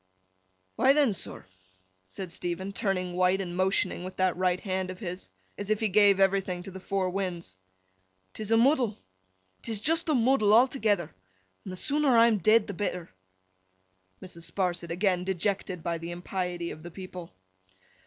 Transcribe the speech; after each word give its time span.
'Why 0.77 0.93
then, 0.93 1.13
sir,' 1.13 1.45
said 2.09 2.31
Stephen, 2.31 2.71
turning 2.73 3.15
white, 3.15 3.39
and 3.39 3.55
motioning 3.55 4.03
with 4.03 4.15
that 4.15 4.35
right 4.35 4.59
hand 4.59 4.89
of 4.89 4.97
his, 4.97 5.29
as 5.59 5.69
if 5.69 5.79
he 5.79 5.89
gave 5.89 6.19
everything 6.19 6.63
to 6.63 6.71
the 6.71 6.79
four 6.79 7.11
winds, 7.11 7.55
''tis 8.33 8.49
a 8.49 8.57
muddle. 8.57 8.97
'Tis 9.61 9.79
just 9.79 10.09
a 10.09 10.15
muddle 10.15 10.55
a'toogether, 10.55 11.09
an' 11.63 11.69
the 11.69 11.75
sooner 11.75 12.17
I 12.17 12.25
am 12.25 12.39
dead, 12.39 12.65
the 12.65 12.73
better.' 12.73 13.11
(Mrs. 14.23 14.51
Sparsit 14.51 14.89
again 14.89 15.23
dejected 15.23 15.83
by 15.83 15.99
the 15.99 16.09
impiety 16.09 16.71
of 16.71 16.81
the 16.81 16.89
people.) 16.89 17.35